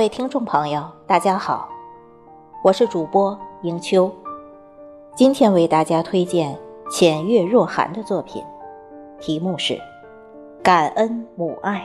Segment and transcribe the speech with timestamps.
[0.00, 1.68] 各位听众朋友，大家好，
[2.64, 4.10] 我是主播迎秋，
[5.14, 6.58] 今天为大家推荐
[6.90, 8.42] 浅月若寒的作品，
[9.18, 9.74] 题目是
[10.62, 11.82] 《感恩母爱》。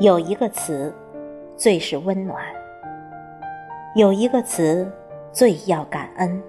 [0.00, 0.92] 有一个词。
[1.56, 2.42] 最是温暖。
[3.94, 4.90] 有一个词，
[5.32, 6.42] 最要感恩。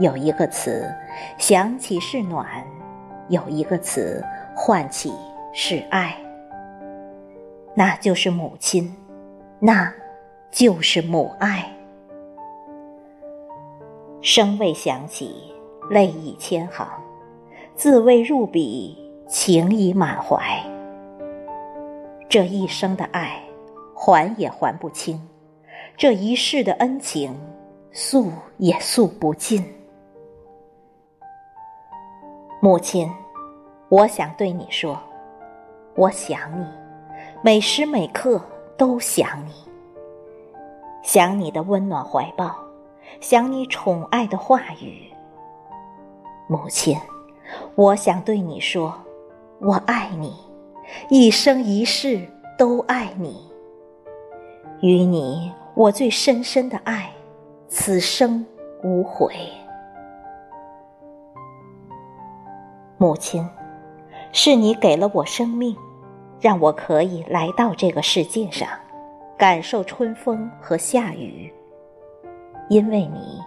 [0.00, 0.92] 有一个词，
[1.38, 2.44] 想起是暖；
[3.28, 4.24] 有一个词，
[4.56, 5.12] 唤起
[5.52, 6.16] 是爱。
[7.74, 8.96] 那就是母亲，
[9.60, 9.92] 那
[10.50, 11.70] 就是母爱。
[14.20, 15.54] 声未响起，
[15.90, 16.88] 泪已千行；
[17.76, 20.40] 字未入笔，情已满怀。
[22.28, 23.40] 这一生的爱。
[23.94, 25.20] 还也还不清，
[25.96, 27.34] 这一世的恩情，
[27.92, 29.64] 诉也诉不尽。
[32.60, 33.10] 母亲，
[33.88, 34.98] 我想对你说，
[35.94, 36.66] 我想你，
[37.42, 38.40] 每时每刻
[38.76, 39.52] 都想你。
[41.02, 42.56] 想你的温暖怀抱，
[43.20, 45.10] 想你宠爱的话语。
[46.48, 46.98] 母亲，
[47.74, 48.94] 我想对你说，
[49.60, 50.34] 我爱你，
[51.10, 52.26] 一生一世
[52.58, 53.53] 都爱你。
[54.84, 57.10] 与你，我最深深的爱，
[57.68, 58.44] 此生
[58.82, 59.32] 无悔。
[62.98, 63.48] 母亲，
[64.30, 65.74] 是你给了我生命，
[66.38, 68.68] 让我可以来到这个世界上，
[69.38, 71.50] 感受春风和夏雨。
[72.68, 73.40] 因为你，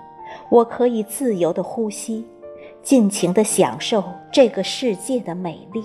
[0.50, 2.28] 我可以自由的呼吸，
[2.82, 5.84] 尽情的享受这个世界的美丽。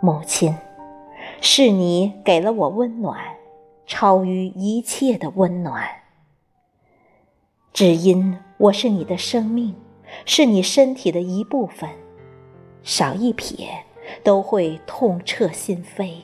[0.00, 0.56] 母亲。
[1.40, 3.18] 是你给了我温暖，
[3.86, 5.88] 超于一切的温暖。
[7.72, 9.74] 只因我是你的生命，
[10.24, 11.90] 是你身体的一部分，
[12.82, 13.68] 少一撇
[14.22, 16.22] 都会痛彻心扉。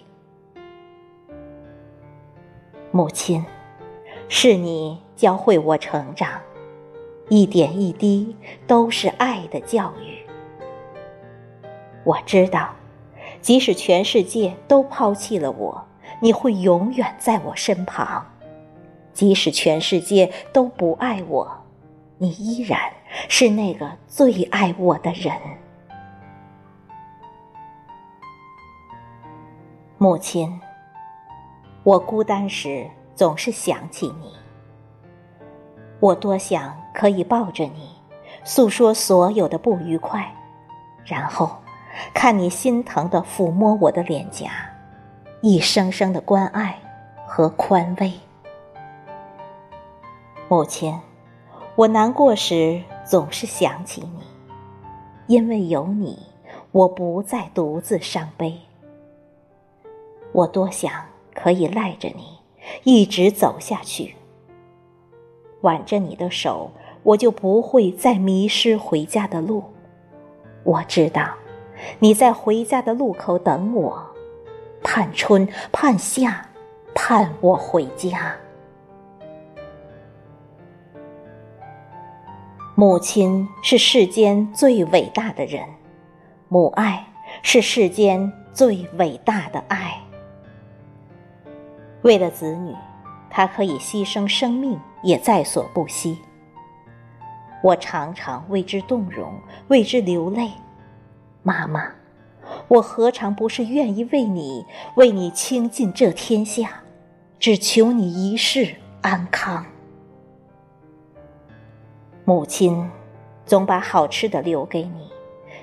[2.91, 3.45] 母亲，
[4.29, 6.41] 是你教会我成长，
[7.29, 8.35] 一点一滴
[8.67, 10.19] 都是爱的教育。
[12.05, 12.75] 我知道。
[13.43, 15.85] 即使全世界都抛弃了我，
[16.21, 18.23] 你会永远在我身旁；
[19.13, 21.65] 即使全世界都不爱我，
[22.19, 22.81] 你依然
[23.29, 25.35] 是那个最爱我的人。
[29.99, 30.61] 母亲，
[31.83, 34.33] 我孤单时总是想起你，
[35.99, 37.97] 我多想可以抱着你，
[38.45, 40.33] 诉说所有的不愉快，
[41.05, 41.62] 然后。
[42.15, 44.51] 看你心疼的抚摸我的脸颊，
[45.41, 46.79] 一声声的关爱
[47.27, 48.13] 和宽慰。
[50.49, 50.99] 母亲，
[51.75, 54.23] 我难过时总是想起你，
[55.27, 56.19] 因为有你，
[56.71, 58.59] 我不再独自伤悲。
[60.33, 60.93] 我多想
[61.35, 62.39] 可以赖着你，
[62.85, 64.15] 一直走下去，
[65.63, 66.71] 挽着你的手，
[67.03, 69.65] 我就不会再迷失回家的路。
[70.65, 71.35] 我知道。
[71.99, 74.03] 你在回家的路口等我，
[74.83, 76.49] 盼春盼夏，
[76.95, 78.35] 盼我回家。
[82.75, 85.63] 母亲是世间最伟大的人，
[86.49, 87.07] 母爱
[87.43, 90.01] 是世间最伟大的爱。
[92.01, 92.75] 为了子女，
[93.31, 96.19] 她可以牺牲生命也在所不惜。
[97.63, 99.33] 我常常为之动容，
[99.69, 100.51] 为之流泪。
[101.43, 101.93] 妈妈，
[102.69, 104.65] 我何尝不是愿意为你，
[104.97, 106.83] 为你倾尽这天下，
[107.39, 109.67] 只求你一世安康。
[112.25, 112.89] 母亲
[113.45, 115.11] 总把好吃的留给你，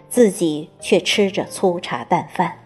[0.10, 2.58] 自己却吃着粗茶淡饭。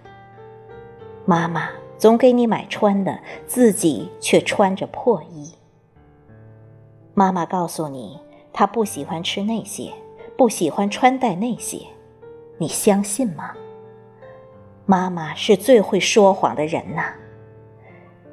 [1.26, 5.54] 妈妈总给你买穿的，自己却穿着破衣。
[7.14, 8.20] 妈妈告诉你，
[8.52, 9.94] 她不喜欢吃那些，
[10.36, 11.86] 不喜欢穿戴那些。
[12.63, 13.51] 你相信吗？
[14.86, 17.13] 妈妈是最会说谎的人呐。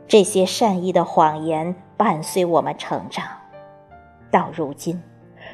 [0.06, 3.26] 这些善意的谎言伴随我们成长，
[4.30, 5.02] 到如今，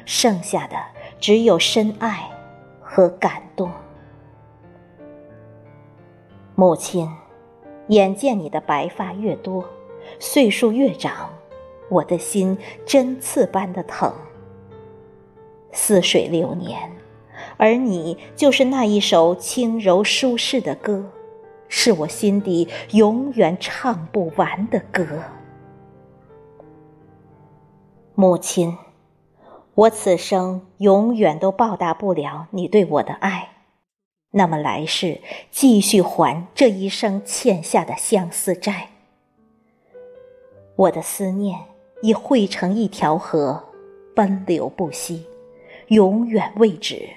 [0.05, 0.77] 剩下的
[1.19, 2.29] 只有深爱
[2.79, 3.71] 和感动。
[6.53, 7.09] 母亲，
[7.87, 9.65] 眼见你的白发越多，
[10.19, 11.31] 岁数越长，
[11.89, 14.13] 我的心针刺般的疼。
[15.71, 16.91] 似水流年。
[17.57, 21.11] 而你就是那一首轻柔舒适的歌，
[21.67, 25.05] 是我心底永远唱不完的歌。
[28.13, 28.77] 母亲，
[29.75, 33.49] 我此生永远都报答不了你对我的爱，
[34.31, 35.21] 那么来世
[35.51, 38.89] 继续还这一生欠下的相思债。
[40.75, 41.59] 我的思念
[42.01, 43.63] 已汇成一条河，
[44.15, 45.25] 奔流不息，
[45.87, 47.07] 永远未止。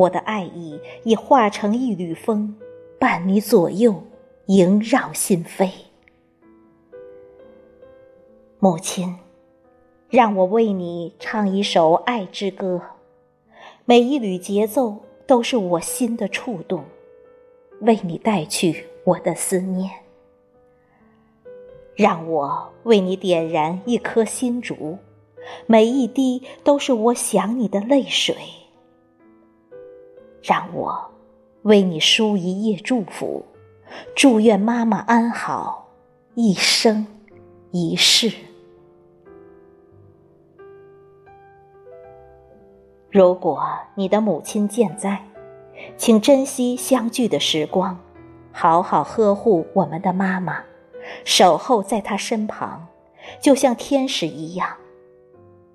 [0.00, 2.54] 我的爱意已化成一缕风，
[2.98, 4.02] 伴你左右，
[4.46, 5.70] 萦绕心扉。
[8.58, 9.18] 母亲，
[10.08, 12.80] 让我为你唱一首爱之歌，
[13.84, 16.82] 每一缕节奏都是我心的触动，
[17.82, 19.90] 为你带去我的思念。
[21.94, 24.96] 让我为你点燃一颗心烛，
[25.66, 28.34] 每一滴都是我想你的泪水。
[30.42, 31.10] 让我
[31.62, 33.44] 为你书一夜祝福，
[34.14, 35.88] 祝愿妈妈安好，
[36.34, 37.06] 一生
[37.70, 38.32] 一世。
[43.10, 43.62] 如果
[43.96, 45.24] 你的母亲健在，
[45.96, 47.98] 请珍惜相聚的时光，
[48.52, 50.62] 好好呵护我们的妈妈，
[51.24, 52.86] 守候在她身旁，
[53.40, 54.76] 就像天使一样。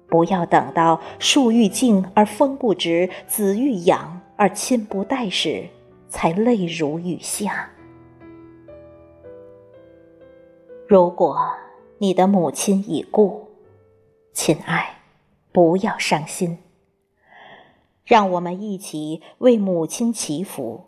[0.07, 4.14] 不要等到树欲静而风不止，子欲养。
[4.37, 5.67] 而亲不待时，
[6.09, 7.69] 才泪如雨下。
[10.87, 11.37] 如果
[11.97, 13.47] 你的母亲已故，
[14.33, 14.99] 亲爱，
[15.51, 16.57] 不要伤心。
[18.03, 20.83] 让我们一起为母亲祈福，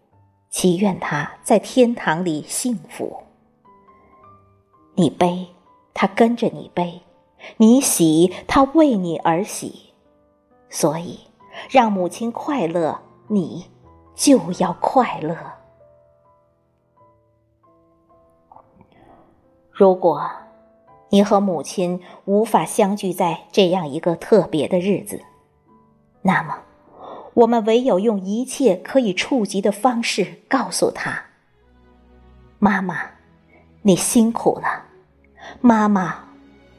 [0.50, 3.23] 祈愿她在天堂里幸福。
[4.95, 5.47] 你悲，
[5.93, 7.01] 她跟着你悲；
[7.57, 9.93] 你喜，她为你而喜。
[10.69, 11.21] 所以，
[11.71, 13.00] 让母亲快乐。
[13.27, 13.69] 你
[14.15, 15.35] 就要快乐。
[19.71, 20.27] 如果
[21.09, 25.21] 你和母亲无法相聚在这样一个特别的日子，
[26.21, 26.57] 那么
[27.33, 31.24] 我们唯有用一切可以触及的方式告诉她
[32.59, 32.97] ：“妈妈，
[33.83, 34.85] 你辛苦了，
[35.62, 36.25] 妈妈，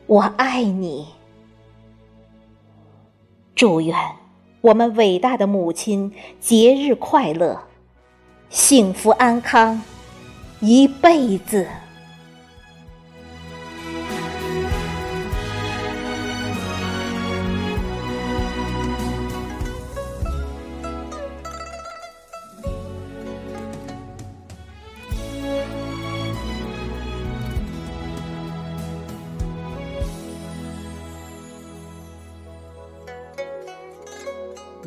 [0.07, 1.07] 我爱你。”
[3.55, 3.97] 祝愿。
[4.61, 7.63] 我们伟大的母亲节日快乐，
[8.51, 9.81] 幸福安康，
[10.61, 11.67] 一辈子。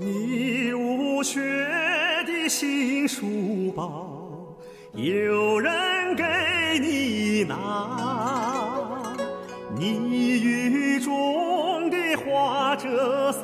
[0.04, 1.40] 你无缺
[2.26, 4.58] 的新书包，
[4.96, 5.72] 有人
[6.16, 6.24] 给
[6.80, 7.56] 你拿；
[9.78, 13.44] 你雨中的花折伞，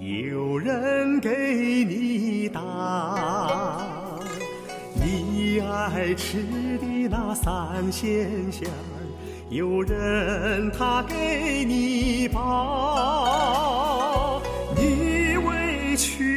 [0.00, 3.78] 有人给你打。
[4.96, 6.38] 你爱吃
[6.78, 8.68] 的那三鲜馅，
[9.50, 13.17] 有人他给你包。
[15.98, 16.27] 去。